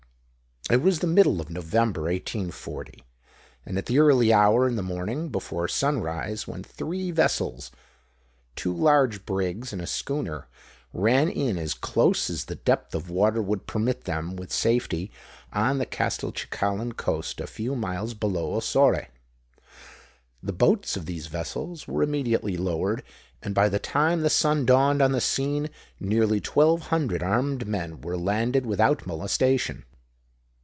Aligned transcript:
It 0.69 0.81
was 0.81 0.99
the 0.99 1.07
middle 1.07 1.41
of 1.41 1.49
November, 1.49 2.01
1840, 2.03 3.03
and 3.65 3.77
at 3.77 3.89
an 3.89 3.97
early 3.97 4.31
hour 4.31 4.69
in 4.69 4.77
the 4.77 4.83
morning, 4.83 5.27
before 5.27 5.67
sunrise, 5.67 6.47
when 6.47 6.63
three 6.63 7.11
vessels 7.11 7.71
(two 8.55 8.73
large 8.73 9.25
brigs 9.25 9.73
and 9.73 9.81
a 9.81 9.87
schooner) 9.87 10.47
ran 10.93 11.27
in 11.27 11.57
as 11.57 11.73
close 11.73 12.29
as 12.29 12.45
the 12.45 12.55
depth 12.55 12.95
of 12.95 13.09
water 13.09 13.41
would 13.41 13.67
permit 13.67 14.05
them 14.05 14.37
with 14.37 14.53
safety, 14.53 15.11
on 15.51 15.77
the 15.77 15.85
Castelcicalan 15.85 16.93
coast 16.93 17.41
a 17.41 17.47
few 17.47 17.75
miles 17.75 18.13
below 18.13 18.53
Ossore. 18.53 19.09
The 20.41 20.53
boats 20.53 20.95
of 20.95 21.05
these 21.05 21.27
vessels 21.27 21.85
were 21.85 22.03
immediately 22.03 22.55
lowered; 22.55 23.03
and 23.41 23.53
by 23.53 23.67
the 23.67 23.79
time 23.79 24.21
the 24.21 24.29
sun 24.29 24.65
dawned 24.65 25.01
on 25.01 25.11
the 25.11 25.19
scene, 25.19 25.69
nearly 25.99 26.39
twelve 26.39 26.83
hundred 26.83 27.21
armed 27.23 27.67
men 27.67 27.99
were 27.99 28.15
landed 28.15 28.65
without 28.65 29.05
molestation. 29.05 29.83